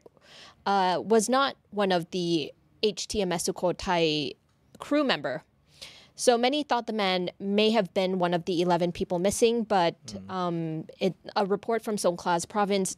uh, 0.66 1.02
was 1.04 1.28
not 1.28 1.58
one 1.72 1.92
of 1.92 2.10
the 2.12 2.54
HTMS 2.84 3.52
Sukhothai 3.52 4.36
crew 4.80 5.04
member. 5.04 5.44
So 6.20 6.38
many 6.38 6.64
thought 6.64 6.86
the 6.86 6.92
man 6.92 7.30
may 7.40 7.70
have 7.70 7.94
been 7.94 8.20
one 8.20 8.34
of 8.34 8.44
the 8.44 8.62
11 8.62 8.92
people 8.92 9.20
missing, 9.20 9.64
but 9.64 9.96
um, 10.28 10.84
it, 11.00 11.16
a 11.38 11.46
report 11.46 11.82
from 11.82 11.96
Songkhla's 11.96 12.46
province 12.46 12.98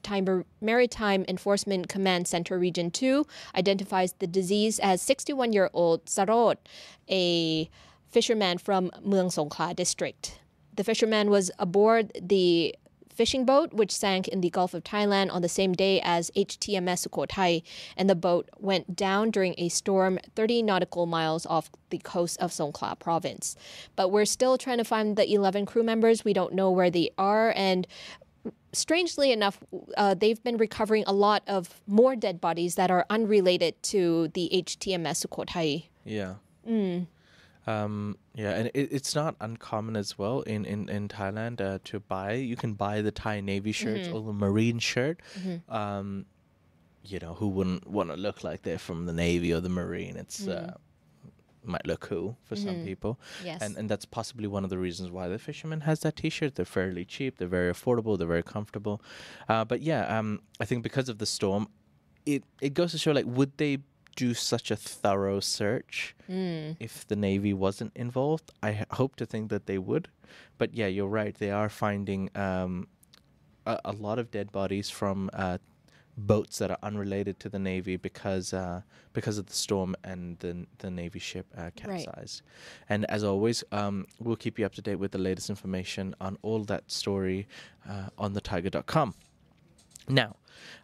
Maritime 0.60 1.24
Enforcement 1.28 1.88
Command 1.88 2.28
Center 2.28 2.58
Region 2.58 2.90
2 2.90 3.24
identifies 3.56 4.14
the 4.14 4.26
disease 4.26 4.80
as 4.80 5.04
61 5.04 5.54
year 5.54 5.70
old 5.72 6.04
Sarot, 6.06 6.56
a 7.12 7.70
fisherman 8.10 8.58
from 8.58 8.90
Mueang 9.06 9.30
Songkhla 9.30 9.76
district. 9.76 10.40
The 10.76 10.84
fisherman 10.84 11.30
was 11.30 11.52
aboard 11.60 12.12
the 12.20 12.74
fishing 13.14 13.46
boat, 13.46 13.74
which 13.74 13.92
sank 13.92 14.28
in 14.28 14.42
the 14.42 14.50
Gulf 14.50 14.74
of 14.74 14.84
Thailand 14.84 15.32
on 15.32 15.42
the 15.42 15.50
same 15.50 15.74
day 15.74 16.02
as 16.04 16.32
HTMS 16.36 17.08
Sukhothai, 17.08 17.64
and 17.98 18.10
the 18.10 18.16
boat 18.16 18.50
went 18.58 18.96
down 18.96 19.32
during 19.32 19.56
a 19.58 19.70
storm 19.70 20.20
30 20.36 20.64
nautical 20.64 21.06
miles 21.06 21.46
off 21.46 21.70
the 21.90 21.98
coast 22.00 22.38
of 22.40 22.52
Songkhla 22.52 23.00
province. 23.00 23.56
But 23.96 24.10
we're 24.10 24.26
still 24.26 24.58
trying 24.58 24.78
to 24.78 24.84
find 24.84 25.16
the 25.16 25.32
11 25.32 25.66
crew 25.66 25.84
members. 25.84 26.26
We 26.26 26.34
don't 26.34 26.54
know 26.54 26.72
where 26.72 26.90
they 26.90 27.12
are, 27.18 27.54
and 27.56 27.88
strangely 28.74 29.32
enough, 29.32 29.64
uh, 29.98 30.14
they've 30.14 30.42
been 30.44 30.58
recovering 30.58 31.04
a 31.08 31.14
lot 31.14 31.44
of 31.48 31.82
more 31.88 32.16
dead 32.16 32.42
bodies 32.42 32.76
that 32.76 32.90
are 32.92 33.06
unrelated 33.10 33.82
to 33.84 34.30
the 34.30 34.50
HTMS 34.54 35.26
Sukhothai. 35.26 35.88
Yeah. 36.06 36.36
Um, 37.72 38.18
yeah, 38.36 38.52
and 38.52 38.68
it, 38.74 38.90
it's 38.92 39.14
not 39.16 39.36
uncommon 39.40 39.96
as 39.96 40.18
well 40.18 40.42
in 40.42 40.66
in 40.66 40.90
in 40.90 41.08
Thailand 41.08 41.62
uh, 41.62 41.80
to 41.86 42.00
buy. 42.00 42.34
You 42.34 42.56
can 42.56 42.74
buy 42.74 43.02
the 43.02 43.12
Thai 43.12 43.42
Navy 43.42 43.72
shirts 43.72 44.08
or 44.08 44.22
the 44.22 44.34
Marine 44.34 44.80
shirt. 44.80 45.22
Um, 45.70 46.26
you 47.04 47.20
know, 47.20 47.34
who 47.34 47.48
wouldn't 47.48 47.88
want 47.88 48.10
to 48.10 48.16
look 48.16 48.44
like 48.44 48.62
they're 48.62 48.78
from 48.78 49.06
the 49.06 49.14
Navy 49.14 49.54
or 49.54 49.60
the 49.60 49.70
Marine? 49.70 50.18
It's 50.18 50.48
uh, 50.48 50.74
might 51.64 51.86
look 51.86 52.02
cool 52.02 52.38
for 52.44 52.56
some 52.56 52.84
people. 52.84 53.20
Yes. 53.44 53.62
And 53.62 53.78
and 53.78 53.90
that's 53.90 54.06
possibly 54.06 54.48
one 54.48 54.64
of 54.64 54.70
the 54.70 54.78
reasons 54.78 55.12
why 55.12 55.28
the 55.28 55.40
fisherman 55.40 55.82
has 55.82 56.00
that 56.02 56.16
T-shirt. 56.16 56.56
They're 56.56 56.66
fairly 56.66 57.06
cheap. 57.06 57.38
They're 57.38 57.48
very 57.48 57.72
affordable. 57.72 58.18
They're 58.18 58.28
very 58.28 58.44
comfortable. 58.44 59.02
Uh, 59.48 59.66
but 59.66 59.82
yeah, 59.82 60.18
um, 60.18 60.42
I 60.60 60.66
think 60.66 60.84
because 60.84 61.10
of 61.10 61.18
the 61.18 61.26
storm, 61.26 61.68
it 62.26 62.44
it 62.62 62.74
goes 62.74 62.92
to 62.92 62.98
show 62.98 63.12
like 63.12 63.26
would 63.26 63.58
they 63.58 63.80
do 64.16 64.34
such 64.34 64.72
a 64.72 64.76
thorough 64.76 65.40
search 65.40 66.16
if 66.80 67.08
the 67.08 67.16
navy 67.16 67.54
wasn't 67.54 67.92
involved. 67.96 68.52
I 68.64 68.72
h- 68.72 68.86
hope 68.92 69.16
to 69.18 69.26
think 69.26 69.50
that 69.50 69.66
they 69.66 69.78
would. 69.78 70.08
But 70.58 70.74
yeah 70.74 70.88
you're 70.88 71.08
right. 71.08 71.36
They 71.36 71.52
are 71.52 71.70
finding 71.70 72.30
um, 72.36 72.88
a, 73.66 73.80
a 73.86 73.92
lot 73.92 74.18
of 74.20 74.32
dead 74.32 74.52
bodies 74.52 74.90
from 74.90 75.30
uh, 75.34 75.58
boats 76.18 76.58
that 76.60 76.70
are 76.70 76.78
unrelated 76.84 77.40
to 77.40 77.50
the 77.50 77.58
navy 77.60 77.96
because 77.98 78.54
uh, 78.54 78.82
because 79.14 79.38
of 79.38 79.46
the 79.48 79.54
storm 79.54 79.96
and 80.04 80.38
the 80.40 80.66
the 80.80 80.92
navy 80.92 81.20
ship 81.20 81.46
uh, 81.58 81.70
capsized. 81.76 82.42
And 82.90 83.06
as 83.06 83.24
always, 83.24 83.64
um, 83.72 84.06
we'll 84.20 84.36
keep 84.36 84.60
you 84.60 84.66
up 84.66 84.74
to 84.76 84.82
date 84.82 84.98
with 85.00 85.12
the 85.12 85.18
latest 85.18 85.50
information 85.50 86.16
on 86.20 86.38
all 86.42 86.64
that 86.66 86.92
story 86.92 87.48
uh, 87.90 88.08
on 88.18 88.34
thethaiger.com. 88.34 89.14
Now, 90.08 90.36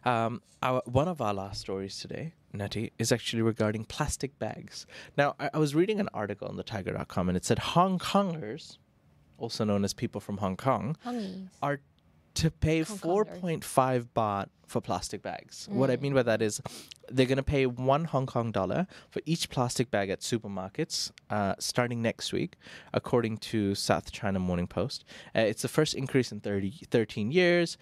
um, 0.04 0.42
our, 0.62 0.82
one 0.86 1.08
of 1.08 1.20
our 1.20 1.34
last 1.34 1.60
stories 1.60 1.98
today, 1.98 2.34
Nettie, 2.52 2.92
is 2.98 3.12
actually 3.12 3.42
regarding 3.42 3.84
plastic 3.84 4.38
bags. 4.38 4.86
Now, 5.16 5.34
I, 5.38 5.50
I 5.54 5.58
was 5.58 5.74
reading 5.74 6.00
an 6.00 6.08
article 6.14 6.48
on 6.48 6.56
thethaiger.com 6.56 7.28
and 7.28 7.36
it 7.36 7.44
said 7.44 7.58
Hong 7.60 7.98
Kongers, 7.98 8.78
also 9.38 9.64
known 9.64 9.84
as 9.84 9.94
people 9.94 10.20
from 10.20 10.38
Hong 10.38 10.56
Kong, 10.56 10.96
Hongies. 11.04 11.48
are 11.62 11.80
to 12.34 12.50
pay 12.50 12.82
Hong 12.82 12.96
four 12.98 13.24
Kongers. 13.24 13.40
point 13.40 13.64
five 13.64 14.08
baht 14.14 14.48
for 14.66 14.80
plastic 14.82 15.22
bags. 15.22 15.66
What 15.70 15.90
I 15.90 15.96
Mm. 15.96 16.00
mean 16.02 16.14
by 16.14 16.22
that 16.24 16.42
is 16.42 16.60
they're 17.08 17.24
going 17.26 17.36
to 17.38 17.42
pay 17.42 17.64
one 17.64 18.04
Hong 18.04 18.26
Kong 18.26 18.52
dollar 18.52 18.86
for 19.10 19.22
each 19.24 19.48
plastic 19.48 19.90
bag 19.90 20.10
at 20.10 20.20
supermarkets 20.20 21.10
uh, 21.30 21.54
starting 21.58 22.02
next 22.02 22.32
week, 22.34 22.56
according 22.92 23.38
to 23.38 23.74
South 23.74 24.12
China 24.12 24.38
Morning 24.38 24.66
Post. 24.66 25.04
Uh, 25.34 25.40
it's 25.40 25.62
the 25.62 25.68
first 25.68 25.94
increase 25.94 26.30
in 26.32 26.40
30, 26.40 26.82
13 26.90 27.30
years. 27.30 27.78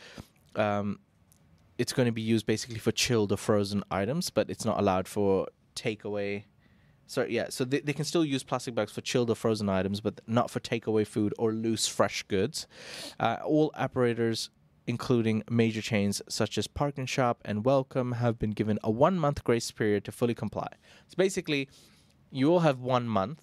Um, 0.55 1.01
it's 1.79 1.93
going 1.93 2.07
to 2.07 2.13
be 2.13 2.23
used 2.23 2.47
basically 2.47 2.79
for 2.79 2.93
chilled 2.93 3.33
or 3.33 3.37
frozen 3.37 3.83
items, 3.91 4.31
but 4.31 4.49
it's 4.51 4.65
not 4.65 4.79
allowed 4.79 5.09
for 5.09 5.49
takeaway. 5.75 6.45
Sorry, 7.07 7.35
yeah. 7.35 7.47
So 7.51 7.65
they, 7.65 7.81
they 7.81 7.93
can 7.93 8.05
still 8.05 8.25
use 8.25 8.43
plastic 8.43 8.75
bags 8.75 8.93
for 8.93 9.01
chilled 9.01 9.31
or 9.31 9.35
frozen 9.35 9.69
items, 9.69 10.01
but 10.01 10.21
not 10.27 10.51
for 10.51 10.61
takeaway 10.61 11.07
food 11.07 11.35
or 11.39 11.53
loose 11.53 11.87
fresh 11.87 12.23
goods. 12.25 12.67
Uh, 13.21 13.37
all 13.45 13.71
operators, 13.75 14.51
including 14.87 15.43
major 15.51 15.83
chains 15.83 16.23
such 16.29 16.59
as 16.59 16.67
ParknShop 16.67 17.37
and 17.45 17.65
Welcome, 17.65 18.13
have 18.13 18.39
been 18.39 18.51
given 18.51 18.79
a 18.83 18.91
one 18.91 19.19
month 19.19 19.45
grace 19.45 19.71
period 19.71 20.05
to 20.05 20.13
fully 20.13 20.35
comply. 20.35 20.69
So 21.09 21.15
basically, 21.17 21.69
you 22.31 22.51
all 22.51 22.61
have 22.61 22.81
one 22.81 23.07
month. 23.07 23.43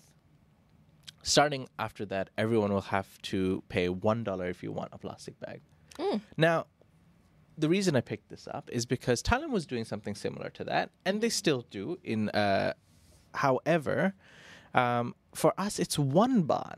Starting 1.25 1.69
after 1.79 2.05
that, 2.07 2.31
everyone 2.37 2.73
will 2.73 2.81
have 2.81 3.21
to 3.21 3.63
pay 3.69 3.87
one 3.87 4.25
dollar 4.25 4.49
if 4.49 4.61
you 4.61 4.73
want 4.73 4.89
a 4.91 4.97
plastic 4.97 5.39
bag. 5.39 5.61
Now, 6.35 6.65
the 7.57 7.69
reason 7.69 7.95
I 7.95 8.01
picked 8.01 8.29
this 8.29 8.47
up 8.47 8.69
is 8.71 8.85
because 8.85 9.21
Thailand 9.21 9.51
was 9.51 9.65
doing 9.65 9.85
something 9.85 10.15
similar 10.15 10.49
to 10.51 10.63
that, 10.65 10.89
and 11.05 11.21
they 11.21 11.29
still 11.29 11.65
do. 11.69 11.99
In 12.03 12.29
uh, 12.29 12.73
however, 13.35 14.13
um, 14.73 15.15
for 15.35 15.53
us, 15.57 15.79
it's 15.79 15.97
one 15.99 16.43
baht. 16.45 16.75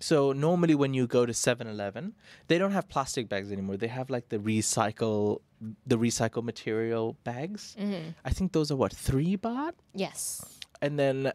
So 0.00 0.32
normally 0.32 0.74
when 0.74 0.94
you 0.94 1.06
go 1.06 1.24
to 1.26 1.32
7-Eleven, 1.32 2.14
they 2.48 2.58
don't 2.58 2.72
have 2.72 2.88
plastic 2.88 3.28
bags 3.28 3.52
anymore. 3.52 3.76
They 3.76 3.86
have 3.86 4.10
like 4.10 4.30
the 4.30 4.38
recycle, 4.38 5.42
the 5.86 5.96
recycle 5.96 6.42
material 6.42 7.16
bags. 7.22 7.76
I 8.24 8.30
think 8.30 8.50
those 8.52 8.72
are 8.72 8.76
what 8.76 8.92
three 8.92 9.36
baht 9.36 9.74
Yes. 9.94 10.44
and 10.80 10.98
then 10.98 11.32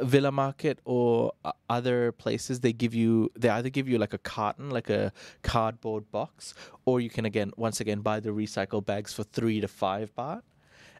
Villa 0.00 0.30
Market 0.30 0.78
or 0.84 1.32
uh, 1.44 1.52
other 1.68 2.12
places 2.12 2.60
they 2.60 2.72
give 2.72 2.94
you 2.94 3.30
they 3.36 3.48
either 3.48 3.70
give 3.70 3.88
you 3.88 3.98
like 3.98 4.12
a 4.12 4.18
carton 4.18 4.70
like 4.70 4.90
a 4.90 5.12
cardboard 5.42 6.10
box 6.10 6.54
or 6.84 7.00
you 7.00 7.08
can 7.08 7.24
again 7.24 7.52
once 7.56 7.80
again 7.80 8.00
buy 8.00 8.20
the 8.20 8.30
recycle 8.30 8.84
bags 8.84 9.12
for 9.12 9.22
3 9.22 9.60
to 9.60 9.68
5 9.68 10.14
baht. 10.14 10.42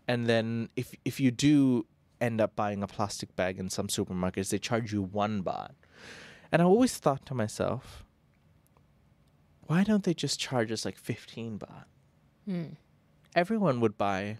And 0.08 0.26
then 0.26 0.68
if 0.76 0.94
if 1.04 1.20
you 1.20 1.30
do 1.30 1.86
end 2.20 2.40
up 2.40 2.56
buying 2.56 2.82
a 2.82 2.86
plastic 2.86 3.34
bag 3.36 3.58
in 3.58 3.68
some 3.70 3.88
supermarkets 3.88 4.50
they 4.50 4.58
charge 4.58 4.92
you 4.92 5.02
1 5.02 5.42
baht. 5.42 5.72
And 6.52 6.62
I 6.62 6.64
always 6.64 6.96
thought 6.96 7.26
to 7.26 7.34
myself 7.34 8.04
why 9.66 9.84
don't 9.84 10.04
they 10.04 10.14
just 10.14 10.40
charge 10.40 10.72
us 10.72 10.84
like 10.84 10.96
15 10.96 11.58
baht? 11.58 11.84
Everyone 13.36 13.80
would 13.80 13.96
buy 13.98 14.38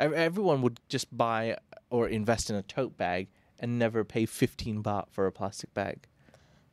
everyone 0.00 0.62
would 0.62 0.80
just 0.88 1.16
buy 1.16 1.56
or 1.90 2.08
invest 2.08 2.50
in 2.50 2.56
a 2.56 2.62
tote 2.62 2.96
bag 2.96 3.28
and 3.58 3.78
never 3.78 4.04
pay 4.04 4.26
15 4.26 4.82
baht 4.82 5.06
for 5.10 5.26
a 5.26 5.32
plastic 5.32 5.72
bag. 5.74 6.06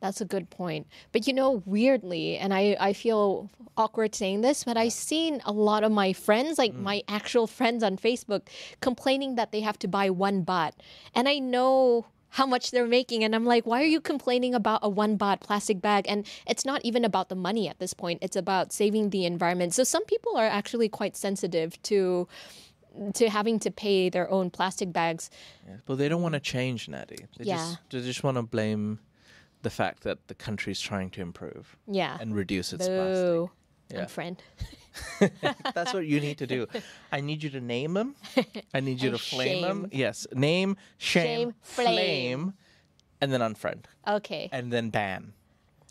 That's 0.00 0.20
a 0.20 0.26
good 0.26 0.50
point. 0.50 0.86
But 1.12 1.26
you 1.26 1.32
know, 1.32 1.62
weirdly, 1.64 2.36
and 2.36 2.52
I, 2.52 2.76
I 2.78 2.92
feel 2.92 3.50
awkward 3.76 4.14
saying 4.14 4.42
this, 4.42 4.64
but 4.64 4.76
I've 4.76 4.92
seen 4.92 5.40
a 5.44 5.52
lot 5.52 5.84
of 5.84 5.92
my 5.92 6.12
friends, 6.12 6.58
like 6.58 6.74
mm. 6.74 6.80
my 6.80 7.02
actual 7.08 7.46
friends 7.46 7.82
on 7.82 7.96
Facebook, 7.96 8.42
complaining 8.80 9.36
that 9.36 9.52
they 9.52 9.60
have 9.60 9.78
to 9.80 9.88
buy 9.88 10.10
one 10.10 10.44
baht. 10.44 10.72
And 11.14 11.28
I 11.28 11.38
know 11.38 12.06
how 12.30 12.44
much 12.44 12.70
they're 12.70 12.86
making. 12.86 13.24
And 13.24 13.34
I'm 13.34 13.46
like, 13.46 13.66
why 13.66 13.82
are 13.82 13.86
you 13.86 14.00
complaining 14.00 14.54
about 14.54 14.80
a 14.82 14.88
one 14.88 15.16
baht 15.16 15.40
plastic 15.40 15.80
bag? 15.80 16.04
And 16.06 16.26
it's 16.46 16.66
not 16.66 16.82
even 16.84 17.04
about 17.04 17.30
the 17.30 17.34
money 17.34 17.68
at 17.68 17.78
this 17.78 17.94
point, 17.94 18.18
it's 18.22 18.36
about 18.36 18.72
saving 18.72 19.10
the 19.10 19.24
environment. 19.24 19.72
So 19.72 19.84
some 19.84 20.04
people 20.04 20.36
are 20.36 20.46
actually 20.46 20.88
quite 20.88 21.16
sensitive 21.16 21.80
to 21.84 22.28
to 23.14 23.28
having 23.28 23.58
to 23.60 23.70
pay 23.70 24.08
their 24.08 24.30
own 24.30 24.50
plastic 24.50 24.92
bags. 24.92 25.30
Yeah. 25.66 25.76
But 25.86 25.96
they 25.98 26.08
don't 26.08 26.22
want 26.22 26.34
to 26.34 26.40
change, 26.40 26.88
Natty. 26.88 27.26
They 27.38 27.44
Yeah. 27.44 27.56
just 27.56 27.78
they 27.90 28.00
just 28.02 28.22
want 28.24 28.36
to 28.36 28.42
blame 28.42 28.98
the 29.62 29.70
fact 29.70 30.02
that 30.04 30.28
the 30.28 30.34
country's 30.34 30.80
trying 30.80 31.10
to 31.10 31.20
improve 31.22 31.76
Yeah. 31.86 32.18
and 32.20 32.34
reduce 32.34 32.72
its 32.72 32.86
plastic. 32.86 33.14
Boo. 33.14 33.50
Yeah. 33.90 34.04
Unfriend. 34.04 34.38
That's 35.74 35.92
what 35.92 36.06
you 36.06 36.20
need 36.20 36.38
to 36.38 36.46
do. 36.46 36.66
I 37.12 37.20
need 37.20 37.42
you 37.42 37.50
to 37.50 37.60
name 37.60 37.94
them. 37.94 38.16
I 38.74 38.80
need 38.80 39.00
you 39.02 39.10
And 39.10 39.18
to 39.18 39.24
flame 39.24 39.62
them. 39.62 39.88
Yes, 39.92 40.26
name, 40.32 40.76
shame, 40.98 41.24
Shame, 41.50 41.54
flame. 41.62 41.94
flame. 41.94 42.54
and 43.20 43.32
then 43.32 43.40
unfriend, 43.40 43.84
Okay. 44.06 44.48
and 44.52 44.72
then 44.72 44.90
ban. 44.90 45.32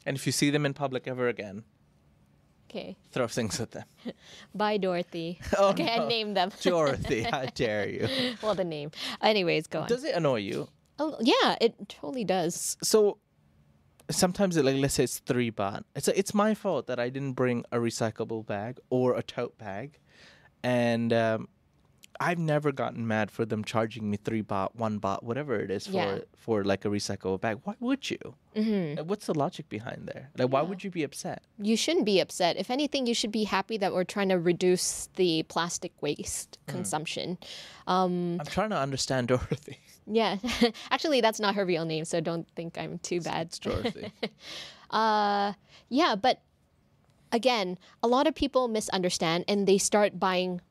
And 0.05 0.17
if 0.17 0.25
you 0.25 0.31
see 0.31 0.49
them 0.49 0.65
in 0.65 0.73
public 0.73 1.07
ever 1.07 1.27
again, 1.27 1.63
Okay. 2.75 2.97
throw 3.11 3.27
things 3.27 3.59
at 3.61 3.71
them. 3.71 3.85
Bye, 4.55 4.77
Dorothy. 4.77 5.39
Oh, 5.57 5.69
okay, 5.69 5.89
I 5.93 5.97
no. 5.99 6.07
named 6.07 6.35
them. 6.35 6.51
Dorothy, 6.61 7.23
how 7.23 7.45
dare 7.55 7.87
you? 7.87 8.35
well, 8.43 8.53
the 8.55 8.65
name. 8.65 8.91
Anyways, 9.21 9.67
go 9.67 9.81
on. 9.81 9.87
Does 9.87 10.03
it 10.03 10.13
annoy 10.15 10.39
you? 10.39 10.67
oh, 10.99 11.15
yeah, 11.21 11.55
it 11.61 11.73
totally 11.87 12.23
does. 12.25 12.77
so 12.83 13.17
sometimes 14.11 14.55
it, 14.57 14.63
like 14.65 14.75
let's 14.77 14.93
say 14.93 15.03
it's 15.03 15.17
three 15.17 15.49
baht 15.49 15.81
it's 15.95 16.07
it's 16.09 16.31
my 16.35 16.53
fault 16.53 16.85
that 16.85 16.99
i 16.99 17.09
didn't 17.09 17.33
bring 17.33 17.65
a 17.71 17.77
recyclable 17.77 18.45
bag 18.45 18.77
or 18.91 19.15
a 19.15 19.23
tote 19.23 19.57
bag 19.57 19.97
and 20.61 21.11
um, 21.11 21.47
i've 22.19 22.39
never 22.39 22.71
gotten 22.71 23.05
mad 23.07 23.29
for 23.31 23.45
them 23.45 23.63
charging 23.63 24.09
me 24.09 24.17
three 24.17 24.41
baht 24.41 24.69
one 24.75 24.99
baht 24.99 25.21
whatever 25.23 25.55
it 25.59 25.69
is 25.71 25.85
for 25.87 25.93
Yeah. 25.93 26.19
for 26.35 26.63
like 26.63 26.85
a 26.85 26.89
recyclable 26.89 27.39
bag 27.41 27.59
why 27.63 27.75
would 27.79 28.09
you 28.09 28.35
Mm-hmm. 28.55 29.07
What's 29.07 29.25
the 29.25 29.33
logic 29.33 29.67
behind 29.67 30.07
there 30.07 30.29
like 30.37 30.49
why 30.49 30.61
would 30.61 30.81
you 30.81 30.89
be 30.89 31.03
upset 31.03 31.43
You 31.59 31.75
shouldn't 31.75 32.05
be 32.05 32.21
upset. 32.21 32.55
If 32.55 32.71
anything, 32.71 33.05
you 33.05 33.13
should 33.13 33.33
be 33.33 33.43
happy 33.43 33.75
that 33.79 33.91
we're 33.93 34.05
trying 34.05 34.29
to 34.29 34.39
reduce 34.39 35.09
the 35.15 35.43
plastic 35.43 35.91
waste 36.01 36.57
Hmm. 36.65 36.71
consumption. 36.71 37.37
Um, 37.85 38.37
i'm 38.39 38.45
trying 38.45 38.69
to 38.69 38.77
understand 38.79 39.27
dorothy 39.33 39.79
yeah, 40.07 40.37
actually, 40.91 41.19
that's 41.19 41.39
not 41.39 41.55
her 41.55 41.65
real 41.65 41.83
name, 41.83 42.05
so 42.05 42.21
don't 42.21 42.47
think 42.55 42.77
I'm 42.77 42.99
too 42.99 43.19
bad. 43.19 43.47
it's 43.47 43.59
dorothy 43.59 44.13
Uh, 44.89 45.53
yeah, 45.89 46.15
but 46.15 46.41
again, 47.31 47.77
a 48.03 48.07
lot 48.07 48.27
of 48.27 48.35
people 48.35 48.67
misunderstand 48.67 49.43
and 49.47 49.67
they 49.67 49.77
start 49.77 50.19
buying, 50.19 50.61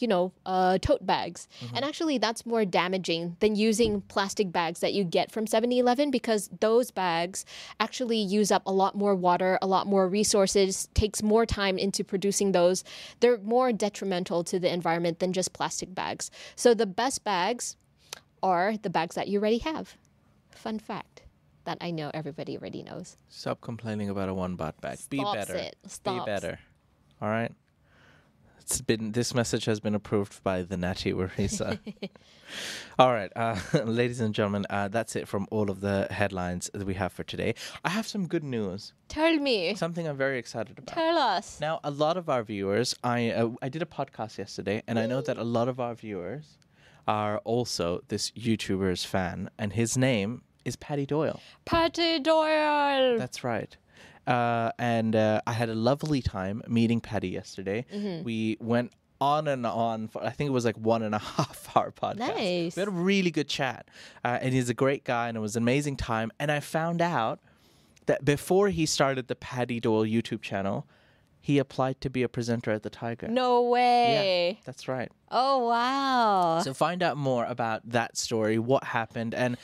you 0.00 0.08
know, 0.08 0.32
uh, 0.46 0.78
tote 0.78 1.04
bags. 1.06 1.48
And 1.74 1.84
actually, 1.84 2.18
that's 2.18 2.44
more 2.46 2.64
damaging 2.64 3.36
than 3.40 3.54
using 3.54 4.00
plastic 4.02 4.50
bags 4.52 4.80
that 4.80 4.92
you 4.94 5.04
get 5.04 5.30
from 5.30 5.46
7 5.46 5.70
Eleven 5.72 6.10
because 6.10 6.48
those 6.60 6.90
bags 6.90 7.44
actually 7.78 8.18
use 8.18 8.50
up 8.50 8.62
a 8.66 8.72
lot 8.72 8.94
more 8.96 9.14
water, 9.14 9.58
a 9.62 9.66
lot 9.66 9.86
more 9.86 10.08
resources, 10.08 10.88
takes 10.94 11.22
more 11.22 11.46
time 11.46 11.78
into 11.78 12.02
producing 12.02 12.52
those. 12.52 12.82
They're 13.20 13.38
more 13.38 13.72
detrimental 13.72 14.42
to 14.44 14.58
the 14.58 14.72
environment 14.72 15.18
than 15.18 15.32
just 15.32 15.52
plastic 15.52 15.94
bags. 15.94 16.30
So 16.56 16.74
the 16.74 16.86
best 16.86 17.22
bags 17.24 17.76
are 18.42 18.76
the 18.76 18.90
bags 18.90 19.14
that 19.14 19.28
you 19.28 19.38
already 19.38 19.58
have. 19.58 19.96
Fun 20.50 20.78
fact. 20.78 21.22
that 21.64 21.76
I 21.82 21.90
know 21.90 22.10
everybody 22.14 22.56
already 22.56 22.82
knows. 22.82 23.18
Stop 23.28 23.60
complaining 23.60 24.08
about 24.08 24.28
a 24.30 24.34
one 24.34 24.56
baht 24.56 24.80
bag. 24.80 24.98
Be 25.10 25.18
Stops 25.18 25.36
better. 25.36 25.56
it. 25.56 25.76
Be 26.04 26.20
better. 26.24 26.58
All 27.20 27.28
right. 27.28 27.52
It's 28.70 28.80
been 28.80 29.10
this 29.10 29.34
message 29.34 29.64
has 29.64 29.80
been 29.80 29.96
approved 29.96 30.44
by 30.44 30.62
the 30.62 30.76
Natty 30.76 31.12
Warisa. 31.12 31.80
all 33.00 33.12
right, 33.12 33.32
uh, 33.34 33.58
ladies 33.84 34.20
and 34.20 34.32
gentlemen, 34.32 34.64
uh, 34.70 34.86
that's 34.86 35.16
it 35.16 35.26
from 35.26 35.48
all 35.50 35.72
of 35.72 35.80
the 35.80 36.06
headlines 36.08 36.70
that 36.72 36.86
we 36.86 36.94
have 36.94 37.12
for 37.12 37.24
today. 37.24 37.56
I 37.84 37.88
have 37.88 38.06
some 38.06 38.28
good 38.28 38.44
news. 38.44 38.92
Tell 39.08 39.36
me. 39.38 39.74
Something 39.74 40.06
I'm 40.06 40.16
very 40.16 40.38
excited 40.38 40.78
about. 40.78 40.94
Tell 40.94 41.18
us. 41.18 41.58
Now, 41.60 41.80
a 41.82 41.90
lot 41.90 42.16
of 42.16 42.28
our 42.28 42.44
viewers, 42.44 42.94
I 43.02 43.32
uh, 43.32 43.50
I 43.60 43.70
did 43.70 43.82
a 43.82 43.86
podcast 43.86 44.38
yesterday, 44.38 44.84
and 44.86 45.00
I 45.00 45.06
know 45.06 45.20
that 45.20 45.36
a 45.36 45.42
lot 45.42 45.66
of 45.66 45.80
our 45.80 45.96
viewers 45.96 46.56
are 47.08 47.38
also 47.38 48.04
this 48.06 48.30
YouTuber's 48.30 49.04
fan, 49.04 49.50
and 49.58 49.72
his 49.72 49.98
name 49.98 50.42
is 50.64 50.76
Paddy 50.76 51.06
Doyle. 51.06 51.40
Paddy 51.64 52.20
Doyle. 52.20 53.18
That's 53.18 53.42
right. 53.42 53.76
Uh, 54.26 54.70
and 54.78 55.16
uh, 55.16 55.40
I 55.46 55.52
had 55.52 55.68
a 55.68 55.74
lovely 55.74 56.22
time 56.22 56.62
meeting 56.68 57.00
Paddy 57.00 57.28
yesterday. 57.28 57.86
Mm-hmm. 57.92 58.24
We 58.24 58.56
went 58.60 58.92
on 59.20 59.48
and 59.48 59.66
on 59.66 60.08
for 60.08 60.22
I 60.24 60.30
think 60.30 60.48
it 60.48 60.52
was 60.52 60.64
like 60.64 60.78
one 60.78 61.02
and 61.02 61.14
a 61.14 61.18
half 61.36 61.76
hour 61.76 61.90
podcast. 61.92 62.18
Nice. 62.18 62.76
We 62.76 62.80
had 62.80 62.88
a 62.88 62.92
really 62.92 63.30
good 63.30 63.48
chat, 63.48 63.88
uh, 64.24 64.38
and 64.40 64.54
he's 64.54 64.68
a 64.68 64.74
great 64.74 65.04
guy, 65.04 65.28
and 65.28 65.36
it 65.36 65.40
was 65.40 65.56
an 65.56 65.62
amazing 65.62 65.96
time. 65.96 66.30
And 66.38 66.50
I 66.50 66.60
found 66.60 67.02
out 67.02 67.40
that 68.06 68.24
before 68.24 68.68
he 68.68 68.86
started 68.86 69.28
the 69.28 69.36
Paddy 69.36 69.78
Doyle 69.80 70.04
YouTube 70.04 70.42
channel, 70.42 70.86
he 71.40 71.58
applied 71.58 72.00
to 72.02 72.10
be 72.10 72.22
a 72.22 72.28
presenter 72.28 72.70
at 72.70 72.82
the 72.82 72.90
Thaiger. 72.90 73.28
no 73.28 73.62
way. 73.62 74.52
Yeah, 74.52 74.62
that's 74.64 74.88
right. 74.88 75.10
Oh 75.30 75.68
wow. 75.68 76.60
So 76.62 76.74
find 76.74 77.02
out 77.02 77.16
more 77.16 77.44
about 77.44 77.88
that 77.90 78.16
story, 78.16 78.58
what 78.58 78.84
happened, 78.84 79.34
and 79.34 79.56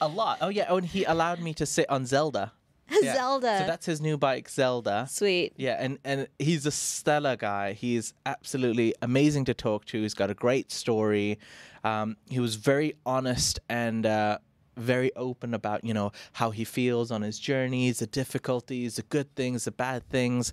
a 0.00 0.08
lot. 0.08 0.38
Oh 0.40 0.48
yeah, 0.48 0.66
oh, 0.68 0.78
and 0.78 0.86
he 0.86 1.04
allowed 1.04 1.40
me 1.40 1.54
to 1.54 1.66
sit 1.66 1.88
on 1.90 2.06
Zelda. 2.06 2.52
Yeah. 3.02 3.14
Zelda. 3.14 3.58
So 3.60 3.66
that's 3.66 3.86
his 3.86 4.00
new 4.00 4.18
bike, 4.18 4.48
Zelda. 4.48 5.06
Sweet. 5.08 5.54
Yeah, 5.56 5.76
and, 5.78 5.98
and 6.04 6.28
he's 6.38 6.66
a 6.66 6.70
stellar 6.70 7.36
guy. 7.36 7.72
He's 7.72 8.12
absolutely 8.26 8.94
amazing 9.00 9.46
to 9.46 9.54
talk 9.54 9.84
to. 9.86 10.02
He's 10.02 10.12
got 10.14 10.28
a 10.30 10.34
great 10.34 10.70
story. 10.70 11.38
Um, 11.84 12.16
he 12.28 12.40
was 12.40 12.56
very 12.56 12.94
honest 13.06 13.60
and 13.68 14.04
uh, 14.04 14.38
very 14.76 15.14
open 15.14 15.54
about 15.54 15.84
you 15.84 15.94
know 15.94 16.12
how 16.32 16.50
he 16.50 16.64
feels 16.64 17.10
on 17.10 17.22
his 17.22 17.38
journeys, 17.38 18.00
the 18.00 18.06
difficulties, 18.06 18.96
the 18.96 19.02
good 19.02 19.34
things, 19.34 19.64
the 19.64 19.72
bad 19.72 20.08
things. 20.08 20.52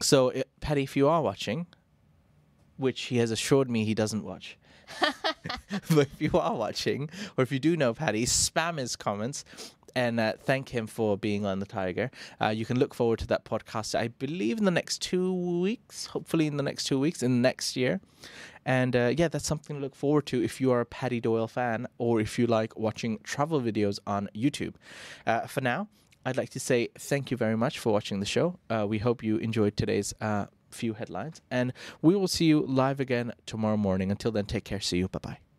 So, 0.00 0.32
Paddy, 0.60 0.84
if 0.84 0.96
you 0.96 1.08
are 1.08 1.20
watching, 1.22 1.66
which 2.76 3.02
he 3.02 3.18
has 3.18 3.30
assured 3.30 3.70
me 3.70 3.84
he 3.84 3.94
doesn't 3.94 4.24
watch. 4.24 4.58
but 5.90 6.08
if 6.12 6.20
you 6.20 6.38
are 6.38 6.54
watching, 6.54 7.10
or 7.36 7.42
if 7.42 7.52
you 7.52 7.58
do 7.58 7.76
know 7.76 7.94
Paddy, 7.94 8.26
spam 8.26 8.78
his 8.78 8.96
comments 8.96 9.44
and 9.94 10.20
uh, 10.20 10.32
thank 10.38 10.70
him 10.70 10.86
for 10.86 11.16
being 11.16 11.44
on 11.44 11.58
the 11.58 11.66
Thaiger. 11.66 12.10
Uh, 12.40 12.48
you 12.48 12.64
can 12.64 12.78
look 12.78 12.94
forward 12.94 13.18
to 13.20 13.26
that 13.28 13.44
podcast, 13.44 13.98
I 13.98 14.08
believe, 14.08 14.58
in 14.58 14.64
the 14.64 14.70
next 14.70 15.02
two 15.02 15.32
weeks, 15.60 16.06
hopefully, 16.06 16.46
in 16.46 16.56
the 16.56 16.62
next 16.62 16.84
two 16.84 16.98
weeks, 16.98 17.22
in 17.22 17.42
next 17.42 17.76
year. 17.76 18.00
And 18.64 18.94
uh, 18.94 19.12
yeah, 19.16 19.28
that's 19.28 19.46
something 19.46 19.76
to 19.76 19.82
look 19.82 19.94
forward 19.94 20.26
to 20.26 20.42
if 20.42 20.60
you 20.60 20.70
are 20.70 20.80
a 20.80 20.86
Paddy 20.86 21.20
Doyle 21.20 21.48
fan 21.48 21.86
or 21.98 22.20
if 22.20 22.38
you 22.38 22.46
like 22.46 22.78
watching 22.78 23.18
travel 23.24 23.60
videos 23.60 23.98
on 24.06 24.28
YouTube. 24.34 24.74
Uh, 25.26 25.46
for 25.46 25.60
now, 25.60 25.88
I'd 26.24 26.36
like 26.36 26.50
to 26.50 26.60
say 26.60 26.88
thank 26.96 27.30
you 27.30 27.36
very 27.36 27.56
much 27.56 27.78
for 27.78 27.92
watching 27.92 28.20
the 28.20 28.26
show. 28.26 28.58
Uh, 28.70 28.86
we 28.88 28.98
hope 28.98 29.24
you 29.24 29.38
enjoyed 29.38 29.76
today's 29.76 30.14
uh, 30.20 30.46
few 30.72 30.94
headlines, 30.94 31.40
and 31.50 31.72
we 32.00 32.16
will 32.16 32.28
see 32.28 32.46
you 32.46 32.60
live 32.60 33.00
again 33.00 33.32
tomorrow 33.46 33.76
morning. 33.76 34.10
Until 34.10 34.32
then, 34.32 34.46
take 34.46 34.64
care. 34.64 34.80
See 34.80 34.98
you. 34.98 35.08
Bye 35.08 35.18
bye. 35.22 35.51